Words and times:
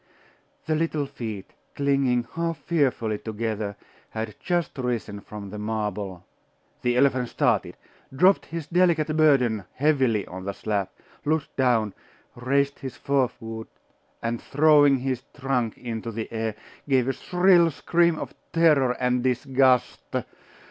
The 0.65 0.73
little 0.73 1.05
feet, 1.05 1.53
clinging 1.75 2.25
half 2.33 2.57
fearfully 2.57 3.19
together, 3.19 3.75
had 4.09 4.33
Just 4.39 4.79
risen 4.79 5.19
from 5.21 5.51
the 5.51 5.59
marble 5.59 6.25
The 6.81 6.97
elephant 6.97 7.29
started, 7.29 7.77
dropped 8.11 8.47
his 8.47 8.65
delicate 8.65 9.15
burden 9.15 9.65
heavily 9.75 10.25
on 10.25 10.45
the 10.45 10.53
slab, 10.53 10.89
looked 11.23 11.55
down, 11.55 11.93
raised 12.33 12.79
his 12.79 12.97
forefoot, 12.97 13.69
and 14.23 14.41
throwing 14.41 14.97
his 14.97 15.21
trunk 15.37 15.77
into 15.77 16.11
the 16.11 16.33
air, 16.33 16.55
gave 16.89 17.07
a 17.07 17.13
shrill 17.13 17.69
scream 17.69 18.17
of 18.17 18.33
terror 18.53 18.93
and 18.99 19.21
disgust.... 19.21 20.01